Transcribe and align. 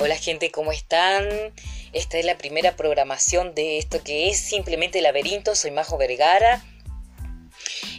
Hola 0.00 0.16
gente, 0.16 0.52
¿cómo 0.52 0.70
están? 0.70 1.26
Esta 1.92 2.18
es 2.18 2.24
la 2.24 2.38
primera 2.38 2.76
programación 2.76 3.56
de 3.56 3.78
esto 3.78 4.00
que 4.04 4.28
es 4.30 4.38
simplemente 4.38 5.02
Laberinto. 5.02 5.56
Soy 5.56 5.72
Majo 5.72 5.98
Vergara. 5.98 6.64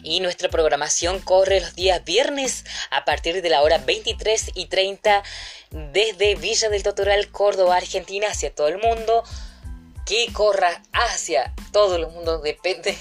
Y 0.02 0.22
nuestra 0.22 0.48
programación 0.48 1.20
corre 1.20 1.60
los 1.60 1.76
días 1.76 2.06
viernes 2.06 2.64
a 2.90 3.04
partir 3.04 3.42
de 3.42 3.50
la 3.50 3.62
hora 3.62 3.80
23 3.80 4.52
y 4.56 4.68
30 4.68 5.24
desde 5.72 6.36
Villa 6.36 6.70
del 6.70 6.84
Totoral, 6.84 7.30
Córdoba, 7.32 7.76
Argentina, 7.76 8.28
hacia 8.30 8.56
todo 8.56 8.70
el 8.70 8.78
mundo. 8.78 9.26
Que 10.06 10.32
corra 10.32 10.82
hacia 10.94 11.54
todo 11.74 11.98
el 11.98 12.08
mundo 12.08 12.40
depende 12.40 12.98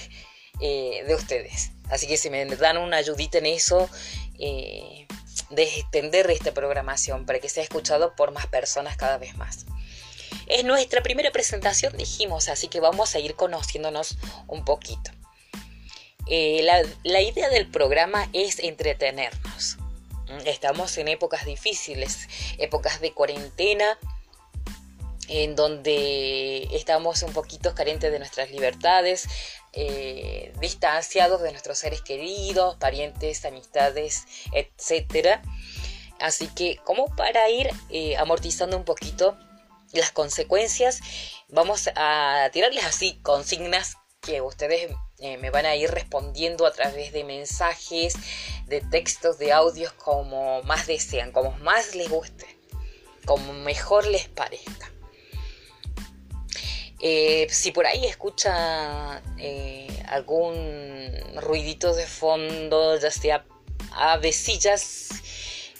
eh, 0.59 1.05
de 1.07 1.15
ustedes. 1.15 1.71
Así 1.89 2.05
que 2.05 2.17
si 2.17 2.29
me 2.29 2.45
dan 2.45 2.77
una 2.77 2.97
ayudita 2.97 3.37
en 3.37 3.45
eso, 3.45 3.89
eh, 4.39 5.07
de 5.49 5.63
extender 5.63 6.29
esta 6.31 6.53
programación 6.53 7.25
para 7.25 7.39
que 7.39 7.49
sea 7.49 7.63
escuchado 7.63 8.15
por 8.15 8.31
más 8.31 8.47
personas 8.47 8.97
cada 8.97 9.17
vez 9.17 9.35
más. 9.37 9.65
Es 10.47 10.63
nuestra 10.63 11.01
primera 11.01 11.31
presentación, 11.31 11.95
dijimos, 11.97 12.49
así 12.49 12.67
que 12.67 12.79
vamos 12.79 13.15
a 13.15 13.19
ir 13.19 13.35
conociéndonos 13.35 14.17
un 14.47 14.65
poquito. 14.65 15.11
Eh, 16.27 16.61
la, 16.63 16.83
la 17.03 17.21
idea 17.21 17.49
del 17.49 17.67
programa 17.67 18.29
es 18.33 18.59
entretenernos. 18.59 19.77
Estamos 20.45 20.95
en 20.97 21.07
épocas 21.07 21.45
difíciles, 21.45 22.27
épocas 22.59 23.01
de 23.01 23.13
cuarentena, 23.13 23.97
en 25.29 25.55
donde 25.55 26.67
estamos 26.75 27.21
un 27.21 27.31
poquito 27.31 27.75
carentes 27.75 28.11
de 28.11 28.17
nuestras 28.17 28.49
libertades, 28.49 29.27
eh, 29.73 30.51
distanciados 30.59 31.41
de 31.41 31.51
nuestros 31.51 31.77
seres 31.77 32.01
queridos, 32.01 32.75
parientes, 32.77 33.45
amistades, 33.45 34.25
etc. 34.51 35.39
Así 36.19 36.47
que 36.47 36.77
como 36.83 37.15
para 37.15 37.47
ir 37.49 37.69
eh, 37.89 38.17
amortizando 38.17 38.75
un 38.75 38.83
poquito 38.83 39.37
las 39.93 40.11
consecuencias, 40.11 40.99
vamos 41.47 41.89
a 41.95 42.49
tirarles 42.51 42.83
así 42.83 43.19
consignas 43.21 43.97
que 44.21 44.41
ustedes 44.41 44.91
eh, 45.19 45.37
me 45.37 45.51
van 45.51 45.65
a 45.65 45.75
ir 45.75 45.91
respondiendo 45.91 46.65
a 46.65 46.71
través 46.71 47.13
de 47.13 47.23
mensajes, 47.23 48.15
de 48.65 48.81
textos, 48.81 49.37
de 49.37 49.53
audios, 49.53 49.93
como 49.93 50.63
más 50.63 50.87
desean, 50.87 51.31
como 51.31 51.51
más 51.59 51.95
les 51.95 52.09
guste, 52.09 52.47
como 53.25 53.53
mejor 53.53 54.07
les 54.07 54.27
parezca. 54.27 54.91
Eh, 57.01 57.47
si 57.49 57.71
por 57.71 57.85
ahí 57.85 58.05
escucha 58.05 59.21
eh, 59.37 59.87
algún 60.07 61.13
ruidito 61.35 61.93
de 61.93 62.05
fondo, 62.05 62.97
ya 62.97 63.09
sea 63.09 63.45
avecillas 63.91 65.09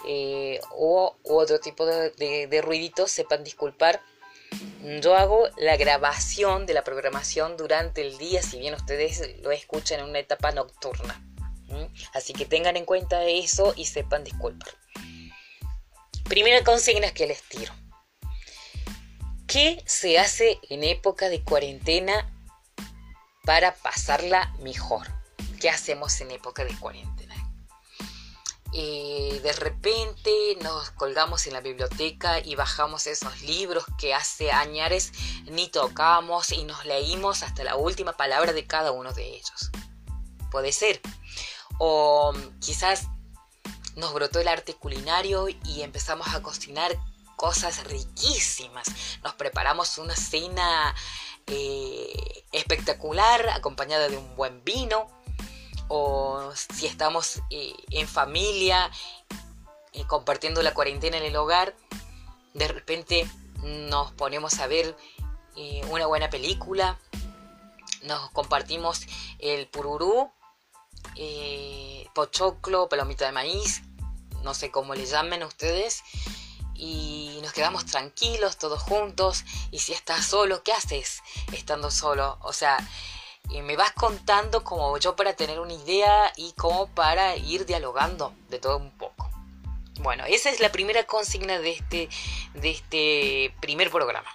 eh, 0.08 0.59
o 0.72 1.17
otro 1.23 1.59
tipo 1.59 1.86
de, 1.86 2.48
de, 2.48 2.61
ruiditos, 2.61 3.11
sepan 3.11 3.44
disculpar. 3.44 4.02
Yo 5.02 5.16
hago 5.16 5.48
la 5.58 5.76
grabación 5.78 6.66
de 6.66 6.73
la 6.73 6.84
programación 6.84 7.58
durante 7.58 8.02
el 8.02 8.17
día, 8.17 8.42
si 8.42 8.58
bien 8.58 8.73
ustedes 8.73 9.38
lo 9.42 9.52
escuchan 9.52 10.00
en 10.00 10.06
una 10.06 10.20
etapa 10.20 10.52
nocturna. 10.52 11.22
Así 12.14 12.33
que 12.33 12.45
tengan 12.45 12.78
en 12.78 12.86
cuenta 12.86 13.23
eso 13.26 13.73
y 13.76 13.86
sepan 13.86 14.23
disculpar. 14.23 14.73
Primera 16.23 16.64
consigna 16.64 17.11
que 17.11 17.28
les 17.28 17.44
tiro. 17.44 17.73
¿Qué 19.50 19.83
se 19.88 20.19
hace 20.19 20.59
en 20.69 20.83
época 20.83 21.28
de 21.28 21.44
cuarentena 21.44 22.31
para 23.45 23.73
pasarla 23.73 24.53
mejor? 24.61 25.08
¿Qué 25.59 25.72
hacemos 25.72 26.22
en 26.22 26.30
época 26.30 26.64
de 26.64 26.78
cuarentena? 26.78 27.36
Eh, 28.73 29.39
de 29.42 29.52
repente 29.53 30.30
nos 30.61 30.92
colgamos 30.92 31.47
en 31.47 31.53
la 31.53 31.61
biblioteca 31.61 32.39
y 32.42 32.53
bajamos 32.53 33.08
esos 33.08 33.42
libros 33.42 33.86
que 33.97 34.14
hace 34.14 34.52
años 34.52 35.11
ni 35.45 35.67
tocamos 35.67 36.52
y 36.52 36.64
nos 36.64 36.86
leímos 36.86 37.42
hasta 37.42 37.64
la 37.64 37.76
última 37.76 38.14
palabra 38.14 38.54
de 38.54 38.67
cada 38.67 38.92
uno 38.92 39.14
de 39.14 39.30
ellos. 39.30 39.71
Puede 40.52 40.71
ser. 40.71 41.02
O 41.80 42.33
quizás 42.60 43.08
nos 43.95 44.14
brotó 44.14 44.39
el 44.39 44.48
arte 44.48 44.76
culinario 44.76 45.48
y 45.49 45.81
empezamos 45.81 46.27
a 46.36 46.43
cocinar 46.43 46.95
cosas 47.39 47.86
riquísimas. 47.86 48.89
Nos 49.23 49.33
preparamos 49.36 49.98
una 49.98 50.14
cena 50.14 50.94
eh, 51.48 52.44
espectacular 52.52 53.48
acompañada 53.52 54.10
de 54.10 54.17
un 54.17 54.36
buen 54.36 54.61
vino. 54.66 55.08
O 55.88 56.52
si 56.54 56.86
estamos 56.86 57.42
eh, 57.49 57.73
en 57.92 58.10
familia, 58.10 58.92
eh, 59.94 60.04
compartiendo 60.05 60.61
la 60.61 60.73
cuarentena 60.73 61.16
en 61.16 61.23
el 61.23 61.38
hogar, 61.38 61.78
de 62.54 62.67
repente 62.67 63.26
nos 63.64 64.11
ponemos 64.11 64.60
a 64.60 64.67
ver 64.67 64.98
una 65.89 66.05
buena 66.08 66.30
película, 66.30 66.98
nos 68.04 68.32
compartimos 68.32 69.02
el 69.39 69.67
pururú, 69.67 70.32
pochoclo, 72.14 72.88
palomita 72.88 73.26
de 73.26 73.33
maíz, 73.33 73.82
no 74.44 74.54
sé 74.54 74.72
cómo 74.72 74.95
le 74.95 75.05
llamen 75.05 75.44
ustedes, 75.44 76.02
y 76.80 77.40
nos 77.42 77.52
quedamos 77.52 77.86
tranquilos 77.86 78.58
todos 78.58 78.82
juntos. 78.82 79.44
Y 79.70 79.80
si 79.80 79.92
estás 79.92 80.26
solo, 80.26 80.64
¿qué 80.64 80.72
haces 80.72 81.22
estando 81.52 81.92
solo? 81.92 82.38
O 82.42 82.54
sea, 82.54 82.78
me 83.50 83.76
vas 83.76 83.92
contando 83.92 84.64
como 84.64 84.98
yo 84.98 85.16
para 85.16 85.36
tener 85.36 85.60
una 85.60 85.73
idea 85.73 86.32
y 86.38 86.54
como 86.54 86.88
para 86.88 87.36
ir 87.36 87.66
dialogando 87.66 88.34
de 88.50 88.60
todo 88.60 88.78
un 88.78 88.92
poco. 88.92 89.30
Bueno, 90.00 90.23
esa 90.26 90.50
es 90.50 90.62
la 90.62 90.72
primera 90.72 91.06
consigna 91.06 91.60
de 91.60 91.72
este, 91.72 92.10
de 92.54 92.72
este 92.72 93.54
primer 93.60 93.92
programa. 93.92 94.30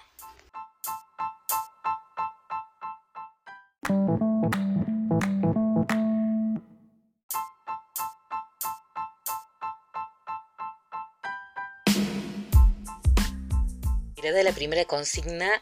De 14.35 14.43
la 14.43 14.51
primera 14.51 14.85
consigna, 14.85 15.61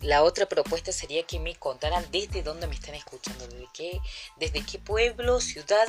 la 0.00 0.22
otra 0.22 0.46
propuesta 0.46 0.92
sería 0.92 1.24
que 1.24 1.38
me 1.38 1.54
contaran 1.56 2.04
desde 2.10 2.42
dónde 2.42 2.66
me 2.66 2.74
están 2.74 2.94
escuchando, 2.94 3.46
desde 3.46 3.68
qué, 3.72 4.00
desde 4.38 4.64
qué 4.64 4.78
pueblo, 4.78 5.40
ciudad 5.40 5.86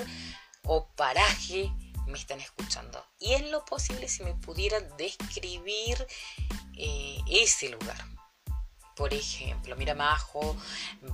o 0.66 0.88
paraje 0.96 1.72
me 2.06 2.18
están 2.18 2.40
escuchando. 2.40 3.04
Y 3.20 3.34
en 3.34 3.52
lo 3.52 3.66
posible 3.66 4.08
si 4.08 4.24
me 4.24 4.34
pudieran 4.36 4.86
describir 4.98 6.06
eh, 6.78 7.18
ese 7.28 7.70
lugar. 7.70 7.98
Por 8.96 9.12
ejemplo, 9.12 9.76
mira 9.76 9.96
Majo, 9.96 10.56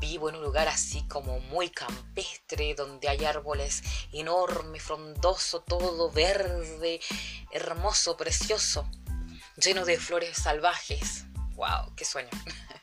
vivo 0.02 0.28
en 0.28 0.36
un 0.36 0.44
lugar 0.44 0.68
así 0.68 1.02
como 1.08 1.40
muy 1.40 1.70
campestre, 1.70 2.76
donde 2.76 3.08
hay 3.08 3.24
árboles 3.24 3.82
enormes, 4.12 4.84
frondoso, 4.84 5.62
todo 5.62 6.12
verde, 6.12 7.00
hermoso, 7.52 8.18
precioso 8.18 8.86
lleno 9.60 9.86
de 9.86 9.98
flores 9.98 10.38
salvajes. 10.38 11.26
¡Wow! 11.56 11.94
¡Qué 11.96 12.06
sueño! 12.06 12.30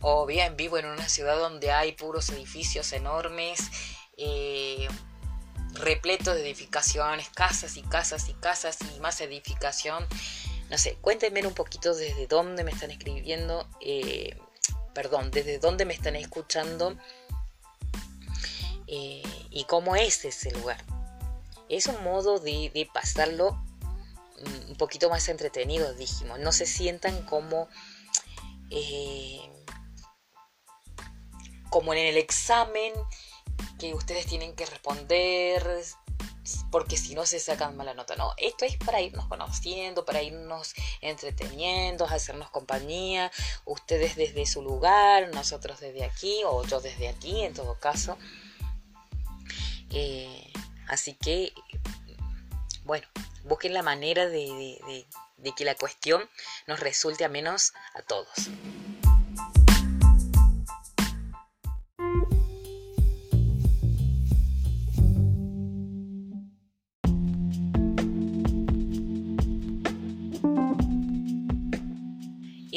o 0.00 0.26
bien 0.26 0.56
vivo 0.56 0.78
en 0.78 0.86
una 0.86 1.08
ciudad 1.08 1.38
donde 1.38 1.70
hay 1.70 1.92
puros 1.92 2.28
edificios 2.30 2.92
enormes, 2.92 3.60
eh, 4.16 4.88
repletos 5.74 6.34
de 6.34 6.42
edificaciones, 6.42 7.28
casas 7.30 7.76
y 7.76 7.82
casas 7.82 8.28
y 8.28 8.34
casas 8.34 8.78
y 8.94 9.00
más 9.00 9.20
edificación. 9.20 10.06
No 10.70 10.78
sé, 10.78 10.96
cuéntenme 11.00 11.46
un 11.46 11.54
poquito 11.54 11.94
desde 11.94 12.26
dónde 12.26 12.64
me 12.64 12.72
están 12.72 12.90
escribiendo, 12.90 13.68
eh, 13.80 14.36
perdón, 14.92 15.30
desde 15.30 15.58
dónde 15.58 15.84
me 15.84 15.94
están 15.94 16.16
escuchando 16.16 16.96
eh, 18.86 19.22
y 19.50 19.64
cómo 19.64 19.94
es 19.94 20.24
ese 20.24 20.50
lugar. 20.52 20.82
Es 21.68 21.86
un 21.86 22.02
modo 22.02 22.40
de 22.40 22.88
pasarlo 22.92 23.64
un 24.68 24.76
poquito 24.76 25.10
más 25.10 25.28
entretenidos, 25.28 25.96
dijimos. 25.96 26.38
No 26.40 26.52
se 26.52 26.66
sientan 26.66 27.24
como, 27.24 27.68
eh, 28.70 29.40
como 31.70 31.92
en 31.92 32.00
el 32.00 32.16
examen 32.16 32.92
que 33.78 33.94
ustedes 33.94 34.26
tienen 34.26 34.54
que 34.54 34.66
responder 34.66 35.84
porque 36.70 36.96
si 36.96 37.14
no 37.14 37.24
se 37.24 37.40
sacan 37.40 37.76
mala 37.76 37.94
nota. 37.94 38.16
No, 38.16 38.34
esto 38.36 38.64
es 38.64 38.76
para 38.76 39.00
irnos 39.00 39.26
conociendo, 39.26 40.04
para 40.04 40.22
irnos 40.22 40.74
entreteniendo, 41.00 42.04
hacernos 42.04 42.50
compañía, 42.50 43.30
ustedes 43.64 44.16
desde 44.16 44.46
su 44.46 44.62
lugar, 44.62 45.30
nosotros 45.34 45.80
desde 45.80 46.04
aquí 46.04 46.42
o 46.46 46.64
yo 46.64 46.80
desde 46.80 47.08
aquí 47.08 47.42
en 47.42 47.54
todo 47.54 47.78
caso. 47.78 48.18
Eh, 49.90 50.52
así 50.88 51.14
que, 51.14 51.52
bueno, 52.84 53.06
busquen 53.44 53.72
la 53.72 53.82
manera 53.82 54.26
de, 54.26 55.06
que 55.56 55.64
la 55.64 55.74
cuestión 55.74 56.28
nos 56.66 56.80
resulte 56.80 57.24
a 57.24 57.28
menos 57.28 57.72
a 57.94 58.02
todos. 58.02 58.50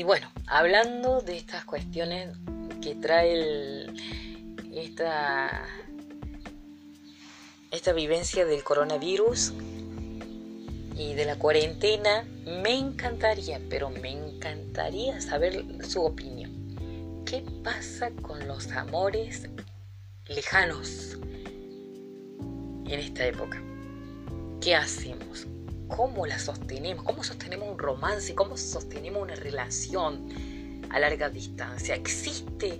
bueno, 0.07 0.31
hablando 0.47 1.19
de 1.19 1.35
estas 1.35 1.65
cuestiones 1.65 2.29
que 2.81 2.95
trae 2.95 3.87
esta, 4.73 5.67
esta 7.71 7.91
vivencia 7.91 8.45
del 8.45 8.63
coronavirus 8.63 9.51
y 10.97 11.13
de 11.13 11.25
la 11.25 11.37
cuarentena, 11.37 12.23
me 12.63 12.75
encantaría, 12.75 13.61
pero 13.69 13.91
me 13.91 14.11
encantaría 14.11 15.21
saber 15.21 15.63
su 15.87 16.03
opinión. 16.03 17.23
¿Qué 17.23 17.43
pasa 17.63 18.09
con 18.23 18.47
los 18.47 18.71
amores 18.71 19.47
lejanos 20.27 21.19
en 22.39 22.99
esta 22.99 23.27
época? 23.27 23.61
¿Qué 24.59 24.75
hacemos? 24.75 25.45
¿Cómo 25.87 26.25
la 26.25 26.39
sostenemos? 26.39 27.05
¿Cómo 27.05 27.23
sostenemos 27.23 27.69
un 27.69 27.77
romance? 27.77 28.33
¿Cómo 28.33 28.57
sostenemos 28.57 29.21
una 29.21 29.35
relación 29.35 30.83
a 30.89 30.99
larga 30.99 31.29
distancia? 31.29 31.93
¿Existe 31.93 32.79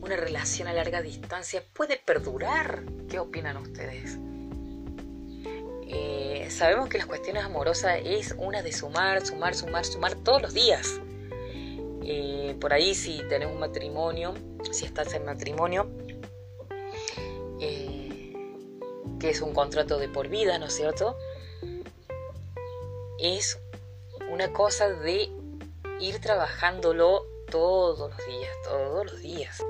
una 0.00 0.16
relación 0.16 0.66
a 0.66 0.72
larga 0.72 1.00
distancia? 1.00 1.62
¿Puede 1.72 1.96
perdurar? 1.96 2.82
¿Qué 3.08 3.20
opinan 3.20 3.56
ustedes? 3.56 4.18
Sabemos 6.56 6.88
que 6.88 6.98
las 6.98 7.06
cuestiones 7.06 7.44
amorosas 7.44 7.98
es 8.04 8.34
una 8.38 8.62
de 8.62 8.72
sumar, 8.72 9.24
sumar, 9.24 9.54
sumar, 9.54 9.84
sumar 9.84 10.14
todos 10.16 10.42
los 10.42 10.54
días. 10.54 11.00
Eh, 12.04 12.56
por 12.60 12.72
ahí 12.72 12.94
si 12.94 13.18
tenés 13.28 13.48
un 13.48 13.58
matrimonio, 13.58 14.34
si 14.70 14.84
estás 14.84 15.12
en 15.14 15.24
matrimonio, 15.24 15.88
eh, 17.60 18.32
que 19.18 19.30
es 19.30 19.40
un 19.40 19.54
contrato 19.54 19.98
de 19.98 20.08
por 20.08 20.28
vida, 20.28 20.58
¿no 20.58 20.66
es 20.66 20.74
cierto? 20.74 21.16
es 23.22 23.60
una 24.32 24.52
cosa 24.52 24.88
de 24.88 25.30
ir 26.00 26.20
trabajándolo 26.20 27.24
todos 27.48 28.10
los 28.10 28.26
días, 28.26 28.56
todos 28.64 29.06
los 29.06 29.20
días. 29.20 29.62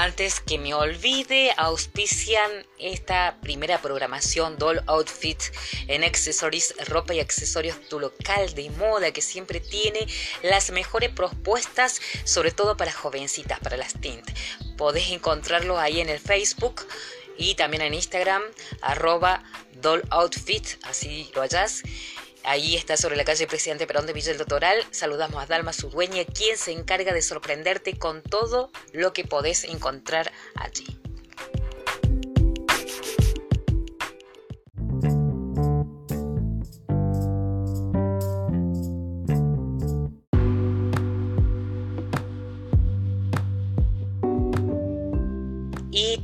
Antes 0.00 0.40
que 0.40 0.56
me 0.56 0.72
olvide, 0.72 1.52
auspician 1.58 2.50
esta 2.78 3.36
primera 3.42 3.82
programación 3.82 4.56
Doll 4.56 4.80
Outfit 4.86 5.38
en 5.88 6.04
Accessories, 6.04 6.74
ropa 6.88 7.12
y 7.12 7.20
accesorios, 7.20 7.86
tu 7.90 8.00
local 8.00 8.54
de 8.54 8.70
moda 8.70 9.12
que 9.12 9.20
siempre 9.20 9.60
tiene 9.60 10.06
las 10.42 10.70
mejores 10.70 11.10
propuestas, 11.10 12.00
sobre 12.24 12.50
todo 12.50 12.78
para 12.78 12.92
jovencitas, 12.92 13.60
para 13.60 13.76
las 13.76 13.92
tint. 13.92 14.26
Podés 14.78 15.10
encontrarlo 15.10 15.78
ahí 15.78 16.00
en 16.00 16.08
el 16.08 16.18
Facebook 16.18 16.86
y 17.36 17.54
también 17.56 17.82
en 17.82 17.92
Instagram, 17.92 18.42
arroba 18.80 19.44
Doll 19.82 20.02
Outfit, 20.08 20.66
así 20.84 21.30
lo 21.34 21.42
hallas. 21.42 21.82
Ahí 22.44 22.76
está 22.76 22.96
sobre 22.96 23.16
la 23.16 23.24
calle 23.24 23.46
Presidente 23.46 23.86
Perón 23.86 24.06
de 24.06 24.12
Villa 24.12 24.28
del 24.28 24.38
Doctoral. 24.38 24.84
Saludamos 24.90 25.42
a 25.42 25.46
Dalma, 25.46 25.72
su 25.72 25.90
dueña, 25.90 26.24
quien 26.24 26.56
se 26.56 26.72
encarga 26.72 27.12
de 27.12 27.22
sorprenderte 27.22 27.98
con 27.98 28.22
todo 28.22 28.70
lo 28.92 29.12
que 29.12 29.24
podés 29.24 29.64
encontrar 29.64 30.32
allí. 30.54 31.00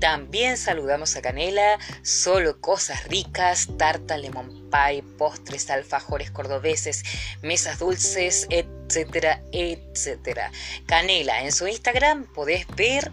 También 0.06 0.56
saludamos 0.56 1.16
a 1.16 1.20
Canela, 1.20 1.78
solo 2.02 2.60
cosas 2.60 3.08
ricas, 3.08 3.68
tarta, 3.76 4.16
lemon 4.16 4.65
pie, 4.70 5.02
postres, 5.18 5.70
alfajores 5.70 6.30
cordobeses, 6.30 7.02
mesas 7.42 7.78
dulces, 7.78 8.46
etcétera, 8.50 9.42
etcétera. 9.52 10.50
Canela, 10.86 11.42
en 11.42 11.52
su 11.52 11.66
Instagram 11.66 12.26
podés 12.34 12.66
ver 12.76 13.10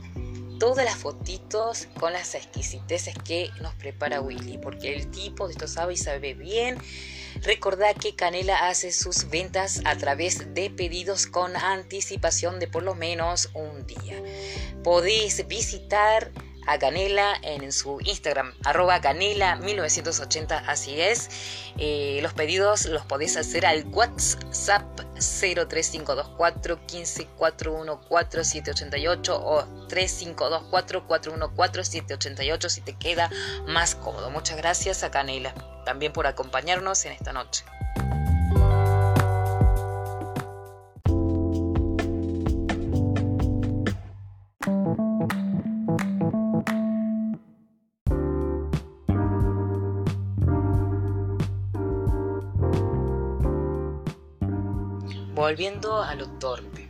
todas 0.60 0.86
las 0.86 0.96
fotitos 0.96 1.88
con 2.00 2.14
las 2.14 2.36
exquisiteces 2.36 3.16
que 3.26 3.50
nos 3.62 3.74
prepara 3.76 4.22
Willy, 4.22 4.58
porque 4.58 4.96
el 4.96 5.12
tipo 5.12 5.48
de 5.48 5.54
esto 5.54 5.68
sabe 5.68 5.94
y 5.94 5.98
sabe 5.98 6.34
bien. 6.34 6.78
Recordá 7.42 7.94
que 7.94 8.16
Canela 8.16 8.70
hace 8.70 8.92
sus 8.92 9.30
ventas 9.30 9.82
a 9.86 9.98
través 9.98 10.54
de 10.54 10.70
pedidos 10.70 11.28
con 11.28 11.56
anticipación 11.56 12.60
de 12.60 12.68
por 12.68 12.84
lo 12.84 12.96
menos 12.96 13.50
un 13.54 13.86
día. 13.86 14.22
Podés 14.84 15.46
visitar 15.48 16.32
a 16.68 16.78
Canela 16.78 17.36
en 17.42 17.72
su 17.72 18.00
Instagram, 18.02 18.54
arroba 18.64 19.02
Canela1980, 19.02 20.64
así 20.68 21.00
es. 21.00 21.30
Eh, 21.78 22.20
los 22.22 22.34
pedidos 22.34 22.86
los 22.86 23.06
podéis 23.06 23.38
hacer 23.38 23.66
al 23.66 23.86
WhatsApp 23.88 24.84
03524 25.16 26.80
15414788 26.88 28.44
788 28.44 29.42
o 29.44 29.64
3524 29.88 31.08
414 31.08 32.70
si 32.70 32.82
te 32.82 32.94
queda 32.94 33.30
más 33.68 33.96
cómodo. 33.96 34.30
Muchas 34.30 34.58
gracias 34.58 35.04
a 35.04 35.12
Canela 35.12 35.54
también 35.86 36.14
por 36.14 36.28
acompañarnos 36.28 37.06
en 37.06 37.14
esta 37.14 37.34
noche. 37.34 37.64
Volviendo 55.34 56.02
a 56.02 56.14
lo 56.14 56.28
torpe. 56.38 56.90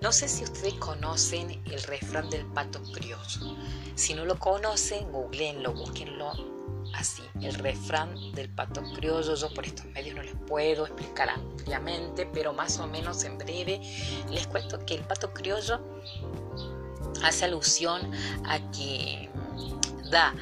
No 0.00 0.12
sé 0.12 0.28
si 0.28 0.44
ustedes 0.44 0.74
conocen 0.74 1.62
el 1.66 1.82
refrán 1.82 2.30
del 2.30 2.46
pato 2.46 2.80
criollo. 2.92 3.56
Si 3.96 4.14
no 4.14 4.24
lo 4.24 4.38
conocen, 4.38 5.12
googleenlo, 5.12 5.74
búsquenlo 5.74 6.32
así. 6.94 7.22
El 7.42 7.52
refrán 7.54 8.14
del 8.32 8.48
pato 8.48 8.82
criollo. 8.94 9.34
Yo 9.34 9.52
por 9.52 9.66
estos 9.66 9.84
medios 9.86 10.16
no 10.16 10.22
les 10.22 10.34
puedo 10.46 10.86
explicar 10.86 11.28
ampliamente, 11.28 12.24
pero 12.32 12.54
más 12.54 12.78
o 12.78 12.86
menos 12.86 13.24
en 13.24 13.36
breve 13.36 13.80
les 14.30 14.46
cuento 14.46 14.78
que 14.86 14.94
el 14.94 15.02
pato 15.02 15.34
criollo 15.34 15.80
hace 17.22 17.44
alusión 17.44 18.10
a 18.46 18.58
que 18.70 19.28
da 20.10 20.34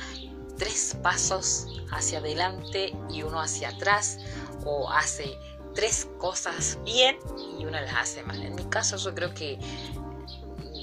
tres 0.56 0.96
pasos 1.02 1.66
hacia 1.90 2.18
adelante 2.18 2.94
y 3.10 3.22
uno 3.22 3.40
hacia 3.40 3.70
atrás 3.70 4.18
o 4.64 4.88
hace 4.90 5.36
tres 5.78 6.08
cosas 6.18 6.76
bien 6.84 7.16
y 7.56 7.64
una 7.64 7.80
las 7.80 7.94
hace 7.94 8.24
mal. 8.24 8.42
En 8.42 8.56
mi 8.56 8.64
caso 8.64 8.96
yo 8.96 9.14
creo 9.14 9.32
que 9.32 9.60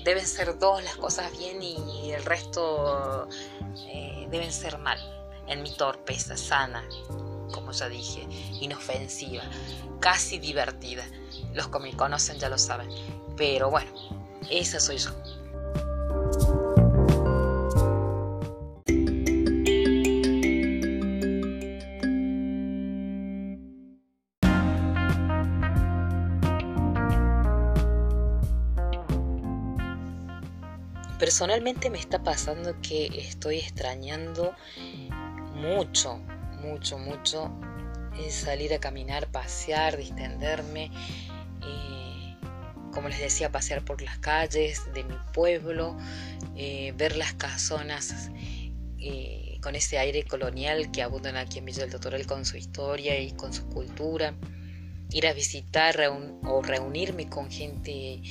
deben 0.06 0.26
ser 0.26 0.58
dos 0.58 0.82
las 0.86 0.96
cosas 0.96 1.38
bien 1.38 1.62
y 1.62 2.14
el 2.14 2.24
resto 2.24 3.28
eh, 3.90 4.26
deben 4.32 4.54
ser 4.54 4.78
mal. 4.78 4.98
En 5.48 5.64
mi 5.64 5.76
torpeza 5.76 6.38
sana, 6.38 6.88
como 7.54 7.74
ya 7.74 7.90
dije, 7.90 8.26
inofensiva, 8.62 9.44
casi 10.00 10.40
divertida. 10.40 11.04
Los 11.54 11.68
que 11.68 11.80
me 11.80 11.94
conocen 11.98 12.40
ya 12.40 12.48
lo 12.48 12.58
saben. 12.58 12.88
Pero 13.36 13.70
bueno, 13.70 13.92
esa 14.50 14.80
soy 14.80 14.96
yo. 14.96 15.12
Personalmente 31.26 31.90
me 31.90 31.98
está 31.98 32.22
pasando 32.22 32.80
que 32.84 33.08
estoy 33.18 33.58
extrañando 33.58 34.54
mucho, 35.56 36.18
mucho, 36.62 37.00
mucho 37.00 37.52
salir 38.30 38.76
a 38.76 38.80
caminar, 38.80 39.26
pasear, 39.32 39.98
distenderme. 39.98 40.92
Eh, 41.64 42.36
como 42.94 43.10
les 43.10 43.18
decía, 43.18 43.52
pasear 43.52 43.84
por 43.84 44.04
las 44.04 44.20
calles 44.20 44.84
de 44.94 45.04
mi 45.04 45.18
pueblo, 45.34 45.98
eh, 46.56 46.94
ver 46.96 47.18
las 47.18 47.34
casonas 47.34 48.30
eh, 49.00 49.58
con 49.64 49.74
ese 49.74 49.98
aire 49.98 50.26
colonial 50.26 50.92
que 50.92 51.02
abundan 51.02 51.38
aquí 51.38 51.58
en 51.58 51.66
Villa 51.66 51.82
del 51.82 51.90
Doctoral 51.90 52.28
con 52.28 52.46
su 52.46 52.56
historia 52.56 53.20
y 53.20 53.32
con 53.32 53.52
su 53.52 53.68
cultura, 53.70 54.36
ir 55.10 55.26
a 55.26 55.34
visitar 55.34 56.00
o 56.44 56.62
reunirme 56.62 57.28
con 57.28 57.50
gente 57.50 58.22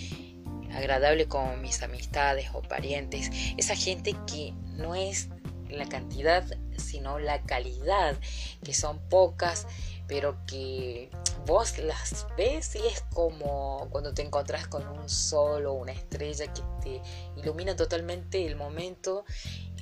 agradable 0.74 1.26
como 1.26 1.56
mis 1.56 1.82
amistades 1.82 2.48
o 2.52 2.62
parientes, 2.62 3.30
esa 3.56 3.76
gente 3.76 4.14
que 4.26 4.52
no 4.76 4.94
es 4.94 5.28
la 5.68 5.86
cantidad, 5.86 6.44
sino 6.76 7.18
la 7.18 7.42
calidad, 7.42 8.16
que 8.62 8.74
son 8.74 8.98
pocas, 9.08 9.66
pero 10.06 10.36
que 10.46 11.10
vos 11.46 11.78
las 11.78 12.26
ves 12.36 12.76
y 12.76 12.86
es 12.86 13.02
como 13.12 13.88
cuando 13.90 14.14
te 14.14 14.22
encontrás 14.22 14.66
con 14.66 14.86
un 14.86 15.08
sol 15.08 15.66
o 15.66 15.72
una 15.74 15.92
estrella 15.92 16.52
que 16.52 16.62
te 16.82 17.02
ilumina 17.40 17.76
totalmente 17.76 18.46
el 18.46 18.56
momento, 18.56 19.24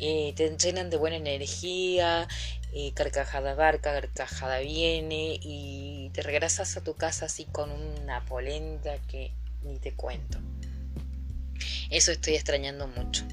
eh, 0.01 0.33
te 0.37 0.57
llenan 0.57 0.91
de 0.91 0.97
buena 0.97 1.17
energía, 1.17 2.29
eh, 2.73 2.93
carcajada 2.95 3.55
barca, 3.55 3.93
carcajada 3.93 4.59
viene 4.59 5.39
y 5.41 6.11
te 6.15 6.23
regresas 6.23 6.77
a 6.77 6.83
tu 6.83 6.95
casa 6.95 7.27
así 7.27 7.45
con 7.45 7.71
una 7.71 8.25
polenta 8.25 8.97
que 9.09 9.33
ni 9.63 9.79
te 9.79 9.95
cuento. 9.95 10.39
Eso 11.91 12.13
estoy 12.13 12.35
extrañando 12.35 12.87
mucho. 12.89 13.25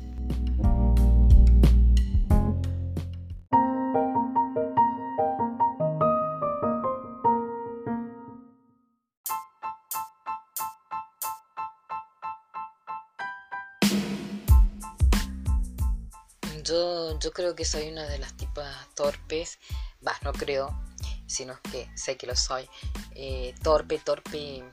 Yo, 16.63 17.17
yo 17.19 17.31
creo 17.31 17.55
que 17.55 17.65
soy 17.65 17.87
una 17.87 18.05
de 18.07 18.19
las 18.19 18.37
tipas 18.37 18.93
torpes, 18.93 19.57
va, 20.05 20.13
no 20.21 20.33
creo, 20.33 20.79
sino 21.25 21.59
que 21.71 21.89
sé 21.95 22.15
que 22.15 22.27
lo 22.27 22.35
soy, 22.35 22.69
eh, 23.15 23.55
torpe, 23.63 23.97
torpe, 23.97 24.63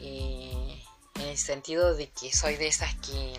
eh, 0.00 0.82
en 1.18 1.28
el 1.28 1.38
sentido 1.38 1.94
de 1.94 2.10
que 2.10 2.32
soy 2.32 2.56
de 2.56 2.68
esas 2.68 2.94
que 2.96 3.34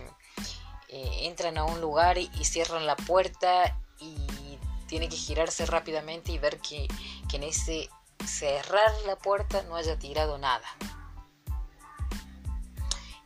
eh, 0.89 1.27
entran 1.27 1.57
a 1.57 1.63
un 1.63 1.81
lugar 1.81 2.17
y, 2.17 2.29
cierran 2.43 2.86
la 2.86 2.95
puerta 2.95 3.77
y 4.00 4.57
tiene 4.88 5.07
que 5.09 5.17
girarse 5.17 5.65
rápidamente 5.65 6.31
y 6.31 6.39
ver 6.39 6.59
que, 6.59 6.88
que 7.29 7.38
en 7.38 7.43
ese 7.43 7.89
cerrar 8.25 8.91
la 9.05 9.15
puerta 9.17 9.62
no 9.63 9.75
haya 9.75 9.98
tirado 9.98 10.38
nada 10.38 10.67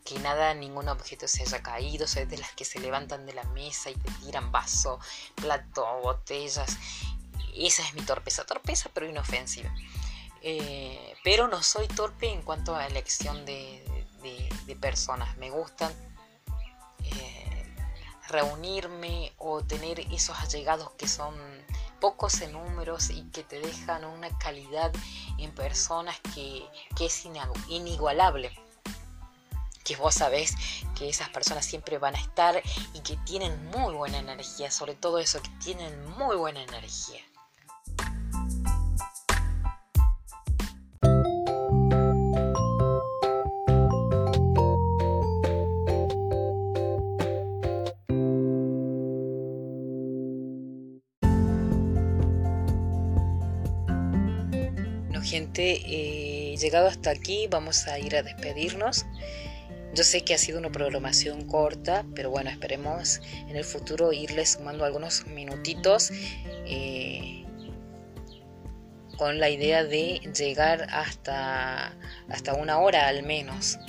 que 0.04 0.20
nada, 0.20 0.54
ningún 0.54 0.90
objeto 0.90 1.28
se 1.28 1.44
haya 1.44 1.64
caído, 1.64 2.08
soy 2.08 2.26
de 2.26 2.38
las 2.38 2.52
que 2.54 2.66
se 2.66 2.80
levantan 2.80 3.26
de 3.26 3.34
la 3.34 3.44
mesa 3.46 3.90
y 3.90 3.96
te 3.96 4.12
tiran 4.24 4.52
vaso, 4.52 5.00
plato, 5.36 5.86
botellas. 6.02 6.78
Esa 7.56 7.84
es 7.84 7.94
mi 7.94 8.02
torpeza, 8.02 8.46
torpeza 8.46 8.90
pero 8.94 9.08
inofensiva. 9.08 9.74
Eh, 10.42 11.16
pero 11.24 11.48
no 11.48 11.64
soy 11.64 11.88
torpe 11.88 12.30
en 12.30 12.42
cuanto 12.42 12.76
a 12.76 12.86
elección 12.86 13.46
de, 13.46 13.84
personas. 14.80 15.38
Me 15.38 15.50
gustan 15.50 15.92
eh, 17.04 17.76
reunirme 18.28 19.34
o 19.38 19.62
tener 19.64 20.00
esos 20.00 20.38
allegados 20.40 20.92
que 20.92 21.08
son 21.08 21.36
pocos 22.00 22.42
en 22.42 22.54
números 22.54 23.10
y 23.10 23.24
que 23.32 23.44
te 23.44 23.60
dejan 23.60 24.04
una 24.06 24.36
calidad 24.38 24.92
en 25.38 25.52
personas 25.56 26.20
que, 26.34 26.66
que 26.98 27.06
es 27.06 27.26
inigualable 27.70 28.52
que 29.84 29.96
vos 29.98 30.16
sabés 30.16 30.56
que 30.96 31.10
esas 31.10 31.30
personas 31.30 31.66
siempre 31.66 31.98
van 31.98 32.16
a 32.16 32.20
estar 32.20 32.62
y 32.94 33.00
que 33.02 33.18
tienen 33.18 33.66
muy 33.68 33.94
buena 33.94 34.20
energía, 34.20 34.72
sobre 34.72 34.96
todo 34.96 35.20
eso, 35.20 35.42
que 35.42 35.50
tienen 35.64 36.10
muy 36.12 36.36
buena 36.36 36.64
energía. 36.64 37.22
Gente, 55.34 55.82
eh, 55.88 56.56
llegado 56.58 56.86
hasta 56.86 57.10
aquí, 57.10 57.48
vamos 57.50 57.88
a 57.88 57.98
ir 57.98 58.16
a 58.16 58.22
despedirnos. 58.22 59.08
Yo 59.96 60.04
sé 60.04 60.24
que 60.24 60.36
ha 60.36 60.38
sido 60.38 60.60
una 60.60 60.72
programación 60.72 61.48
corta, 61.48 62.06
pero 62.14 62.30
bueno, 62.30 62.52
esperemos 62.52 63.20
en 63.50 63.56
el 63.56 63.64
futuro 63.64 64.14
irles 64.14 64.52
sumando 64.52 64.86
algunos 64.86 65.26
minutitos 65.26 66.12
eh, 66.68 67.46
con 69.18 69.40
la 69.40 69.50
idea 69.50 69.84
de 69.84 70.22
llegar 70.38 70.88
hasta, 70.92 71.98
hasta 72.30 72.54
una 72.54 72.78
hora 72.78 73.08
al 73.08 73.24
menos. 73.24 73.80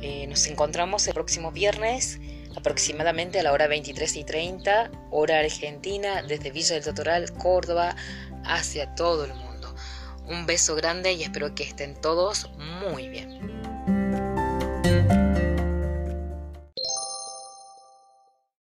Eh, 0.00 0.26
nos 0.28 0.46
encontramos 0.46 1.06
el 1.08 1.12
próximo 1.12 1.52
viernes 1.52 2.20
aproximadamente 2.56 3.38
a 3.38 3.42
la 3.42 3.52
hora 3.52 3.66
23 3.66 4.16
y 4.16 4.24
30, 4.24 4.90
hora 5.10 5.40
argentina, 5.40 6.22
desde 6.22 6.50
Villa 6.50 6.74
del 6.76 6.84
Totoral, 6.84 7.30
Córdoba, 7.34 7.94
hacia 8.44 8.94
todo 8.94 9.26
el 9.26 9.34
mundo. 9.34 9.47
Un 10.28 10.46
beso 10.46 10.74
grande 10.74 11.12
y 11.12 11.22
espero 11.22 11.54
que 11.54 11.62
estén 11.64 11.94
todos 11.94 12.50
muy 12.58 13.08
bien. 13.08 13.57